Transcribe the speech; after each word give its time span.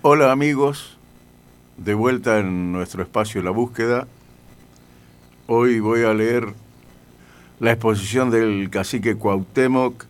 Hola 0.00 0.30
amigos, 0.30 0.96
de 1.76 1.92
vuelta 1.92 2.38
en 2.38 2.70
nuestro 2.70 3.02
espacio 3.02 3.42
La 3.42 3.50
Búsqueda. 3.50 4.06
Hoy 5.48 5.80
voy 5.80 6.04
a 6.04 6.14
leer 6.14 6.54
la 7.58 7.72
exposición 7.72 8.30
del 8.30 8.70
cacique 8.70 9.16
Cuauhtémoc 9.16 10.04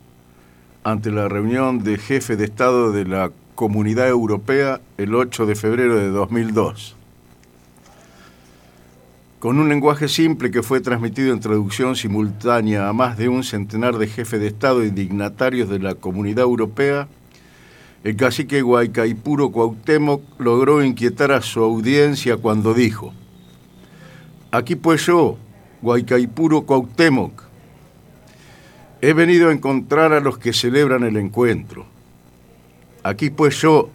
ante 0.84 1.10
la 1.10 1.26
reunión 1.26 1.82
de 1.84 1.96
jefe 1.96 2.36
de 2.36 2.44
Estado 2.44 2.92
de 2.92 3.06
la 3.06 3.32
Comunidad 3.54 4.08
Europea 4.08 4.82
el 4.98 5.14
8 5.14 5.46
de 5.46 5.54
febrero 5.54 5.96
de 5.96 6.10
2002. 6.10 6.94
Con 9.38 9.58
un 9.58 9.70
lenguaje 9.70 10.08
simple 10.08 10.50
que 10.50 10.62
fue 10.62 10.82
transmitido 10.82 11.32
en 11.32 11.40
traducción 11.40 11.96
simultánea 11.96 12.90
a 12.90 12.92
más 12.92 13.16
de 13.16 13.30
un 13.30 13.42
centenar 13.42 13.96
de 13.96 14.08
jefes 14.08 14.38
de 14.38 14.48
Estado 14.48 14.84
y 14.84 14.90
dignatarios 14.90 15.70
de 15.70 15.78
la 15.78 15.94
Comunidad 15.94 16.44
Europea, 16.44 17.08
el 18.04 18.16
cacique 18.16 18.62
Guaycaipuro 18.62 19.50
Cuauhtémoc 19.50 20.22
logró 20.38 20.84
inquietar 20.84 21.32
a 21.32 21.42
su 21.42 21.62
audiencia 21.62 22.36
cuando 22.36 22.74
dijo, 22.74 23.12
aquí 24.50 24.76
pues 24.76 25.06
yo, 25.06 25.36
Guaycaipuro 25.82 26.62
Cuauhtémoc, 26.62 27.42
he 29.00 29.12
venido 29.12 29.48
a 29.48 29.52
encontrar 29.52 30.12
a 30.12 30.20
los 30.20 30.38
que 30.38 30.52
celebran 30.52 31.04
el 31.04 31.16
encuentro. 31.16 31.86
Aquí 33.02 33.30
pues 33.30 33.60
yo, 33.60 33.90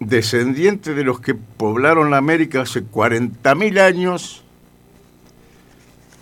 descendiente 0.00 0.94
de 0.94 1.04
los 1.04 1.20
que 1.20 1.34
poblaron 1.34 2.10
la 2.10 2.18
América 2.18 2.62
hace 2.62 2.84
40.000 2.84 3.80
años, 3.80 4.44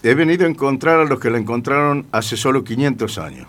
he 0.03 0.15
venido 0.15 0.47
a 0.47 0.51
encontrar 0.51 1.01
a 1.01 1.05
los 1.05 1.21
que 1.21 1.31
la 1.31 1.39
encontraron 1.39 2.06
hace 2.11 2.37
solo 2.37 2.65
500 2.65 3.19
años. 3.19 3.49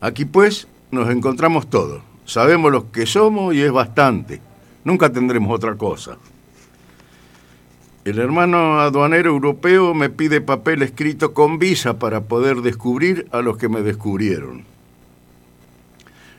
Aquí 0.00 0.24
pues 0.24 0.68
nos 0.90 1.10
encontramos 1.10 1.68
todos. 1.68 2.02
Sabemos 2.24 2.72
lo 2.72 2.90
que 2.90 3.06
somos 3.06 3.54
y 3.54 3.62
es 3.62 3.72
bastante. 3.72 4.40
Nunca 4.84 5.12
tendremos 5.12 5.52
otra 5.54 5.74
cosa. 5.76 6.16
El 8.04 8.20
hermano 8.20 8.78
aduanero 8.78 9.30
europeo 9.30 9.92
me 9.92 10.10
pide 10.10 10.40
papel 10.40 10.82
escrito 10.82 11.34
con 11.34 11.58
visa 11.58 11.98
para 11.98 12.22
poder 12.22 12.62
descubrir 12.62 13.26
a 13.32 13.40
los 13.40 13.56
que 13.56 13.68
me 13.68 13.82
descubrieron. 13.82 14.64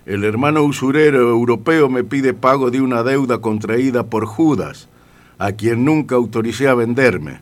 El 0.06 0.24
hermano 0.24 0.64
usurero 0.64 1.30
europeo 1.30 1.90
me 1.90 2.06
pide 2.06 2.34
pago 2.34 2.72
de 2.72 2.80
una 2.80 3.04
deuda 3.04 3.40
contraída 3.40 4.04
por 4.04 4.26
Judas, 4.26 4.88
a 5.38 5.52
quien 5.52 5.84
nunca 5.84 6.16
autoricé 6.16 6.70
a 6.70 6.74
venderme. 6.74 7.42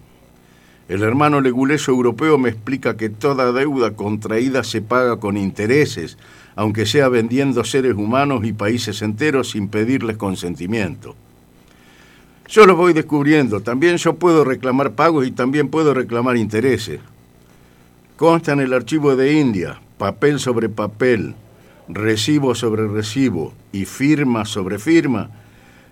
El 0.88 1.04
hermano 1.04 1.42
leguleso 1.42 1.92
europeo 1.92 2.40
me 2.40 2.50
explica 2.50 2.98
que 2.98 3.10
toda 3.10 3.52
deuda 3.52 3.96
contraída 3.96 4.64
se 4.64 4.82
paga 4.82 5.20
con 5.20 5.38
intereses, 5.38 6.18
aunque 6.56 6.86
sea 6.86 7.10
vendiendo 7.10 7.64
seres 7.64 7.96
humanos 7.96 8.46
y 8.46 8.54
países 8.54 9.02
enteros 9.02 9.52
sin 9.52 9.68
pedirles 9.68 10.18
consentimiento. 10.18 11.16
Yo 12.48 12.66
lo 12.66 12.76
voy 12.76 12.94
descubriendo, 12.94 13.62
también 13.62 13.98
yo 13.98 14.16
puedo 14.16 14.44
reclamar 14.44 14.94
pagos 14.94 15.26
y 15.26 15.32
también 15.32 15.70
puedo 15.70 15.94
reclamar 15.94 16.38
intereses. 16.38 17.00
Consta 18.18 18.54
en 18.54 18.62
el 18.62 18.74
archivo 18.74 19.16
de 19.16 19.34
India, 19.34 19.82
papel 19.98 20.40
sobre 20.40 20.70
papel, 20.70 21.36
recibo 21.88 22.56
sobre 22.56 22.88
recibo 22.88 23.54
y 23.72 23.86
firma 23.86 24.46
sobre 24.46 24.80
firma, 24.80 25.32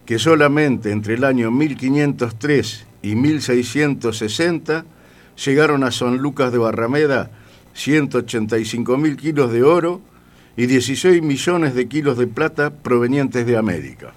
que 0.06 0.20
solamente 0.20 0.92
entre 0.92 1.16
el 1.16 1.24
año 1.24 1.50
1503 1.52 2.86
y 3.02 3.16
1660 3.16 4.86
llegaron 5.44 5.84
a 5.84 5.92
San 5.92 6.18
Lucas 6.18 6.52
de 6.52 6.60
Barrameda 6.60 7.32
185 7.74 8.98
mil 8.98 9.18
kilos 9.18 9.52
de 9.52 9.64
oro, 9.64 10.02
y 10.56 10.66
16 10.66 11.22
millones 11.22 11.74
de 11.74 11.88
kilos 11.88 12.18
de 12.18 12.28
plata 12.28 12.70
provenientes 12.72 13.46
de 13.46 13.58
América. 13.58 14.14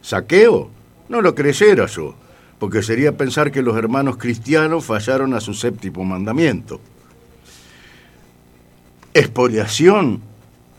¿Saqueo? 0.00 0.70
No 1.08 1.20
lo 1.20 1.34
creyera 1.34 1.86
yo, 1.86 2.14
porque 2.58 2.82
sería 2.82 3.16
pensar 3.16 3.52
que 3.52 3.62
los 3.62 3.76
hermanos 3.76 4.16
cristianos 4.16 4.84
fallaron 4.84 5.34
a 5.34 5.40
su 5.40 5.54
séptimo 5.54 6.04
mandamiento. 6.04 6.80
Expoliación, 9.14 10.20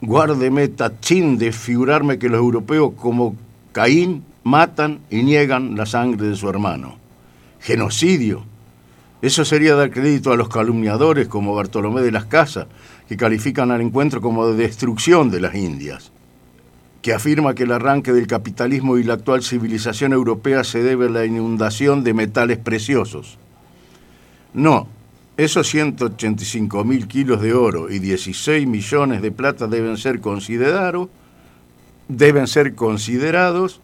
guárdeme 0.02 0.68
tachín 0.70 1.38
de 1.38 1.52
figurarme 1.52 2.18
que 2.20 2.30
los 2.30 2.40
europeos 2.40 2.94
como 2.98 3.36
Caín 3.72 4.24
matan 4.44 5.00
y 5.10 5.24
niegan 5.24 5.76
la 5.76 5.86
sangre 5.86 6.28
de 6.28 6.36
su 6.36 6.50
hermano. 6.50 6.98
Genocidio, 7.60 8.44
eso 9.24 9.46
sería 9.46 9.74
dar 9.74 9.90
crédito 9.90 10.34
a 10.34 10.36
los 10.36 10.50
calumniadores 10.50 11.30
como 11.30 11.56
Bartolomé 11.56 12.02
de 12.02 12.12
las 12.12 12.26
Casas, 12.26 12.68
que 13.08 13.16
califican 13.16 13.72
al 13.72 13.80
encuentro 13.80 14.20
como 14.20 14.46
de 14.48 14.58
destrucción 14.58 15.32
de 15.32 15.40
las 15.40 15.56
Indias, 15.56 16.12
que 17.02 17.14
afirma 17.14 17.56
que 17.56 17.64
el 17.64 17.72
arranque 17.72 18.12
del 18.12 18.28
capitalismo 18.28 18.98
y 18.98 19.04
la 19.06 19.14
actual 19.14 19.42
civilización 19.42 20.12
europea 20.12 20.66
se 20.66 20.84
debe 20.84 21.06
a 21.06 21.10
la 21.10 21.26
inundación 21.26 22.04
de 22.04 22.14
metales 22.14 22.58
preciosos. 22.58 23.38
No, 24.54 24.90
esos 25.38 25.70
185 25.70 26.84
mil 26.84 27.08
kilos 27.08 27.42
de 27.42 27.54
oro 27.54 27.90
y 27.90 28.00
16 28.00 28.68
millones 28.68 29.22
de 29.22 29.32
plata 29.32 29.68
deben 29.68 29.96
ser 29.96 30.20
considerados, 30.20 31.08
deben 32.10 32.48
ser 32.48 32.76
considerados 32.76 33.80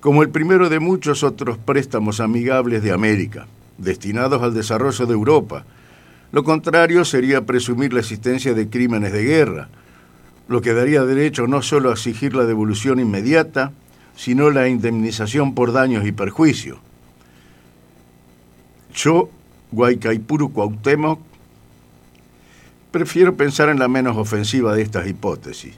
como 0.00 0.22
el 0.22 0.28
primero 0.28 0.68
de 0.68 0.78
muchos 0.78 1.22
otros 1.22 1.56
préstamos 1.56 2.20
amigables 2.20 2.82
de 2.82 2.92
América 2.92 3.46
destinados 3.78 4.42
al 4.42 4.54
desarrollo 4.54 5.06
de 5.06 5.12
Europa. 5.12 5.64
Lo 6.32 6.44
contrario 6.44 7.04
sería 7.04 7.44
presumir 7.44 7.92
la 7.92 8.00
existencia 8.00 8.54
de 8.54 8.68
crímenes 8.68 9.12
de 9.12 9.24
guerra, 9.24 9.68
lo 10.48 10.60
que 10.60 10.74
daría 10.74 11.04
derecho 11.04 11.46
no 11.46 11.62
solo 11.62 11.90
a 11.90 11.92
exigir 11.92 12.34
la 12.34 12.44
devolución 12.44 13.00
inmediata, 13.00 13.72
sino 14.16 14.50
la 14.50 14.68
indemnización 14.68 15.54
por 15.54 15.72
daños 15.72 16.06
y 16.06 16.12
perjuicios. 16.12 16.78
Yo, 18.94 19.30
Guaycaipuro 19.70 20.48
Cuauhtémoc, 20.48 21.20
prefiero 22.90 23.36
pensar 23.36 23.68
en 23.70 23.78
la 23.78 23.88
menos 23.88 24.16
ofensiva 24.16 24.74
de 24.74 24.82
estas 24.82 25.06
hipótesis. 25.06 25.74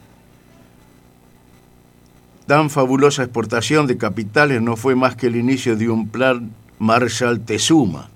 Tan 2.47 2.69
fabulosa 2.69 3.23
exportación 3.23 3.87
de 3.87 3.97
capitales 3.97 4.61
no 4.61 4.77
fue 4.77 4.95
más 4.95 5.17
que 5.17 5.29
el 5.29 5.37
inicio 5.37 5.77
de 5.77 5.89
un 5.89 6.09
plan 6.09 6.51
Marshal 6.79 7.41
Tesuma 7.41 8.09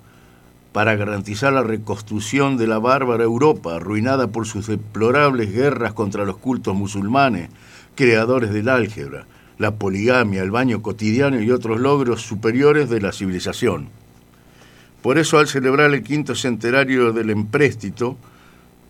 para 0.72 0.96
garantizar 0.96 1.52
la 1.52 1.62
reconstrucción 1.62 2.56
de 2.56 2.66
la 2.66 2.78
bárbara 2.78 3.24
Europa, 3.24 3.76
arruinada 3.76 4.28
por 4.28 4.46
sus 4.46 4.66
deplorables 4.66 5.52
guerras 5.52 5.92
contra 5.92 6.24
los 6.24 6.36
cultos 6.36 6.74
musulmanes, 6.74 7.50
creadores 7.94 8.52
del 8.52 8.68
álgebra, 8.68 9.26
la 9.58 9.74
poligamia, 9.74 10.42
el 10.42 10.50
baño 10.50 10.82
cotidiano 10.82 11.40
y 11.40 11.50
otros 11.50 11.80
logros 11.80 12.22
superiores 12.22 12.88
de 12.88 13.00
la 13.00 13.12
civilización. 13.12 13.88
Por 15.02 15.18
eso, 15.18 15.38
al 15.38 15.48
celebrar 15.48 15.92
el 15.92 16.02
quinto 16.02 16.34
centenario 16.34 17.12
del 17.12 17.30
empréstito, 17.30 18.16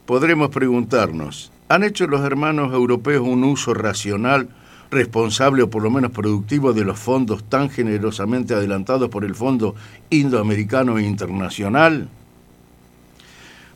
podremos 0.05 0.51
preguntarnos, 0.51 1.53
¿han 1.69 1.85
hecho 1.85 2.07
los 2.07 2.23
hermanos 2.23 2.75
europeos 2.75 3.27
un 3.27 3.45
uso 3.45 3.73
racional 3.73 4.49
responsable 4.91 5.63
o 5.63 5.71
por 5.71 5.83
lo 5.83 5.91
menos 5.91 6.11
productivo 6.11 6.73
de 6.73 6.85
los 6.85 6.99
fondos 6.99 7.45
tan 7.45 7.71
generosamente 7.71 8.55
adelantados 8.55 9.09
por 9.09 9.25
el 9.25 9.35
Fondo 9.35 9.75
Indoamericano 10.11 10.99
e 10.99 11.03
Internacional? 11.03 12.09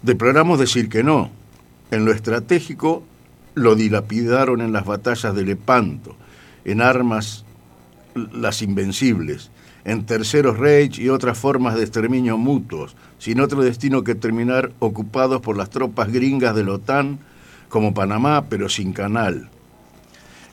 Deploramos 0.02 0.58
decir 0.58 0.88
que 0.88 1.02
no. 1.02 1.30
En 1.90 2.04
lo 2.04 2.12
estratégico 2.12 3.04
lo 3.54 3.74
dilapidaron 3.74 4.60
en 4.60 4.72
las 4.72 4.84
batallas 4.84 5.34
de 5.34 5.44
Lepanto, 5.44 6.16
en 6.64 6.80
armas 6.80 7.44
las 8.14 8.62
invencibles, 8.62 9.50
en 9.84 10.06
terceros 10.06 10.58
raids 10.58 10.98
y 10.98 11.08
otras 11.08 11.38
formas 11.38 11.74
de 11.74 11.82
exterminio 11.82 12.38
mutuos, 12.38 12.96
sin 13.18 13.40
otro 13.40 13.62
destino 13.62 14.04
que 14.04 14.14
terminar 14.14 14.72
ocupados 14.78 15.40
por 15.40 15.56
las 15.56 15.70
tropas 15.70 16.10
gringas 16.10 16.54
de 16.54 16.64
la 16.64 16.72
OTAN, 16.72 17.18
como 17.68 17.94
Panamá, 17.94 18.46
pero 18.48 18.68
sin 18.68 18.92
canal. 18.92 19.51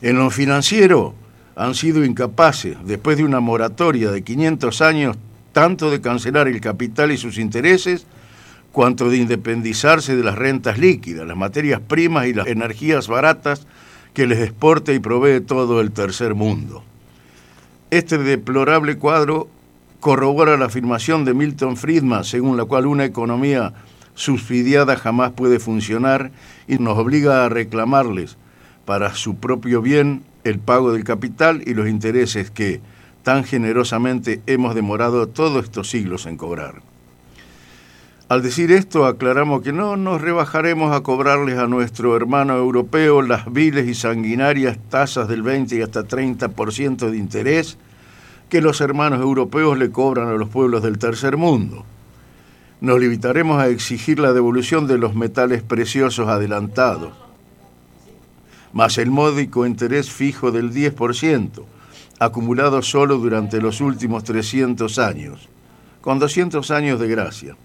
En 0.02 0.16
lo 0.16 0.30
financiero 0.30 1.14
han 1.56 1.74
sido 1.74 2.04
incapaces, 2.04 2.76
después 2.84 3.18
de 3.18 3.24
una 3.24 3.40
moratoria 3.40 4.10
de 4.10 4.22
500 4.22 4.80
años, 4.80 5.16
tanto 5.52 5.90
de 5.90 6.00
cancelar 6.00 6.48
el 6.48 6.60
capital 6.60 7.12
y 7.12 7.18
sus 7.18 7.36
intereses, 7.36 8.06
cuanto 8.72 9.10
de 9.10 9.18
independizarse 9.18 10.16
de 10.16 10.24
las 10.24 10.36
rentas 10.36 10.78
líquidas, 10.78 11.26
las 11.26 11.36
materias 11.36 11.80
primas 11.80 12.26
y 12.26 12.32
las 12.32 12.46
energías 12.46 13.08
baratas 13.08 13.66
que 14.14 14.26
les 14.26 14.38
exporta 14.38 14.92
y 14.92 15.00
provee 15.00 15.40
todo 15.40 15.82
el 15.82 15.90
tercer 15.90 16.34
mundo. 16.34 16.82
Este 17.90 18.16
deplorable 18.16 18.96
cuadro 18.96 19.48
corrobora 19.98 20.56
la 20.56 20.66
afirmación 20.66 21.26
de 21.26 21.34
Milton 21.34 21.76
Friedman, 21.76 22.24
según 22.24 22.56
la 22.56 22.64
cual 22.64 22.86
una 22.86 23.04
economía 23.04 23.74
subsidiada 24.14 24.96
jamás 24.96 25.32
puede 25.32 25.58
funcionar 25.58 26.30
y 26.66 26.78
nos 26.78 26.96
obliga 26.96 27.44
a 27.44 27.48
reclamarles 27.50 28.38
para 28.84 29.14
su 29.14 29.36
propio 29.36 29.82
bien 29.82 30.22
el 30.44 30.58
pago 30.58 30.92
del 30.92 31.04
capital 31.04 31.62
y 31.66 31.74
los 31.74 31.88
intereses 31.88 32.50
que 32.50 32.80
tan 33.22 33.44
generosamente 33.44 34.40
hemos 34.46 34.74
demorado 34.74 35.28
todos 35.28 35.64
estos 35.64 35.90
siglos 35.90 36.26
en 36.26 36.36
cobrar. 36.36 36.82
Al 38.30 38.42
decir 38.42 38.70
esto, 38.70 39.06
aclaramos 39.06 39.62
que 39.62 39.72
no 39.72 39.96
nos 39.96 40.20
rebajaremos 40.20 40.94
a 40.94 41.02
cobrarles 41.02 41.58
a 41.58 41.66
nuestro 41.66 42.16
hermano 42.16 42.56
europeo 42.56 43.22
las 43.22 43.52
viles 43.52 43.88
y 43.88 43.94
sanguinarias 43.94 44.78
tasas 44.88 45.26
del 45.26 45.42
20 45.42 45.74
y 45.74 45.82
hasta 45.82 46.04
30% 46.04 47.10
de 47.10 47.16
interés 47.16 47.76
que 48.48 48.60
los 48.60 48.80
hermanos 48.80 49.20
europeos 49.20 49.76
le 49.78 49.90
cobran 49.90 50.28
a 50.28 50.34
los 50.34 50.48
pueblos 50.48 50.82
del 50.82 50.98
tercer 50.98 51.36
mundo. 51.36 51.84
Nos 52.80 53.00
limitaremos 53.00 53.60
a 53.60 53.68
exigir 53.68 54.20
la 54.20 54.32
devolución 54.32 54.86
de 54.86 54.98
los 54.98 55.16
metales 55.16 55.62
preciosos 55.64 56.28
adelantados, 56.28 57.12
más 58.72 58.98
el 58.98 59.10
módico 59.10 59.66
interés 59.66 60.10
fijo 60.10 60.52
del 60.52 60.72
10%, 60.72 61.64
acumulado 62.18 62.82
solo 62.82 63.18
durante 63.18 63.60
los 63.60 63.80
últimos 63.80 64.24
300 64.24 64.98
años, 64.98 65.48
con 66.00 66.18
200 66.18 66.70
años 66.70 67.00
de 67.00 67.08
gracia. 67.08 67.56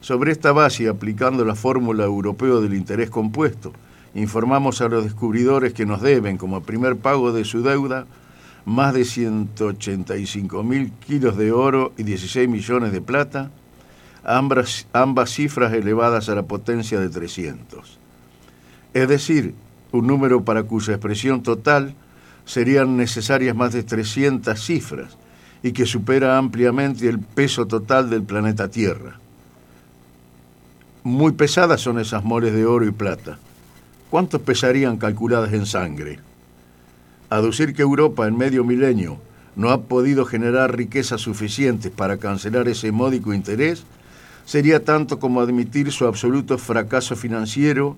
Sobre 0.00 0.32
esta 0.32 0.52
base, 0.52 0.88
aplicando 0.88 1.44
la 1.44 1.54
fórmula 1.54 2.04
europeo 2.04 2.60
del 2.60 2.74
interés 2.74 3.10
compuesto, 3.10 3.72
informamos 4.14 4.80
a 4.80 4.88
los 4.88 5.04
descubridores 5.04 5.74
que 5.74 5.86
nos 5.86 6.00
deben, 6.00 6.38
como 6.38 6.62
primer 6.62 6.96
pago 6.96 7.32
de 7.32 7.44
su 7.44 7.62
deuda, 7.62 8.06
más 8.64 8.94
de 8.94 9.04
185 9.04 10.62
mil 10.62 10.92
kilos 10.92 11.36
de 11.36 11.52
oro 11.52 11.92
y 11.96 12.02
16 12.02 12.48
millones 12.48 12.92
de 12.92 13.00
plata, 13.00 13.50
ambas, 14.24 14.86
ambas 14.92 15.30
cifras 15.30 15.72
elevadas 15.72 16.28
a 16.28 16.34
la 16.34 16.42
potencia 16.42 16.98
de 16.98 17.08
300. 17.08 17.98
Es 18.94 19.08
decir, 19.08 19.54
un 19.92 20.06
número 20.06 20.44
para 20.44 20.62
cuya 20.62 20.94
expresión 20.94 21.42
total 21.42 21.94
serían 22.44 22.96
necesarias 22.96 23.54
más 23.54 23.72
de 23.72 23.82
300 23.82 24.58
cifras 24.58 25.16
y 25.62 25.72
que 25.72 25.86
supera 25.86 26.38
ampliamente 26.38 27.08
el 27.08 27.18
peso 27.18 27.66
total 27.66 28.10
del 28.10 28.22
planeta 28.22 28.68
Tierra. 28.68 29.18
Muy 31.02 31.32
pesadas 31.32 31.80
son 31.80 31.98
esas 31.98 32.24
moles 32.24 32.52
de 32.52 32.66
oro 32.66 32.86
y 32.86 32.90
plata. 32.90 33.38
¿Cuántos 34.10 34.40
pesarían 34.40 34.96
calculadas 34.96 35.52
en 35.52 35.66
sangre? 35.66 36.18
Aducir 37.28 37.74
que 37.74 37.82
Europa 37.82 38.26
en 38.26 38.36
medio 38.36 38.64
milenio 38.64 39.18
no 39.56 39.70
ha 39.70 39.82
podido 39.82 40.24
generar 40.24 40.76
riquezas 40.76 41.20
suficientes 41.20 41.92
para 41.92 42.16
cancelar 42.16 42.68
ese 42.68 42.92
módico 42.92 43.32
interés 43.32 43.84
sería 44.44 44.84
tanto 44.84 45.20
como 45.20 45.40
admitir 45.40 45.92
su 45.92 46.06
absoluto 46.06 46.58
fracaso 46.58 47.14
financiero 47.14 47.96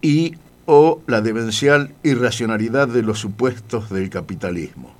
y 0.00 0.36
o 0.72 1.02
la 1.08 1.20
demencial 1.20 1.92
irracionalidad 2.04 2.86
de 2.86 3.02
los 3.02 3.18
supuestos 3.18 3.90
del 3.90 4.08
capitalismo. 4.08 4.92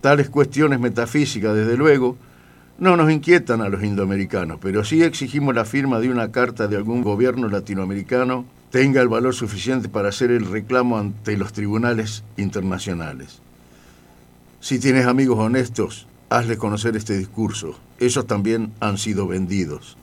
Tales 0.00 0.30
cuestiones 0.30 0.78
metafísicas, 0.78 1.56
desde 1.56 1.76
luego, 1.76 2.16
no 2.78 2.96
nos 2.96 3.10
inquietan 3.10 3.62
a 3.62 3.68
los 3.68 3.82
indoamericanos, 3.82 4.60
pero 4.62 4.84
sí 4.84 5.02
exigimos 5.02 5.56
la 5.56 5.64
firma 5.64 5.98
de 5.98 6.08
una 6.08 6.30
carta 6.30 6.68
de 6.68 6.76
algún 6.76 7.02
gobierno 7.02 7.48
latinoamericano 7.48 8.44
tenga 8.70 9.02
el 9.02 9.08
valor 9.08 9.34
suficiente 9.34 9.88
para 9.88 10.10
hacer 10.10 10.30
el 10.30 10.46
reclamo 10.46 10.98
ante 10.98 11.36
los 11.36 11.52
tribunales 11.52 12.22
internacionales. 12.36 13.40
Si 14.60 14.78
tienes 14.78 15.06
amigos 15.06 15.40
honestos, 15.40 16.06
hazles 16.28 16.58
conocer 16.58 16.94
este 16.94 17.18
discurso. 17.18 17.76
Ellos 17.98 18.24
también 18.24 18.72
han 18.78 18.98
sido 18.98 19.26
vendidos. 19.26 19.96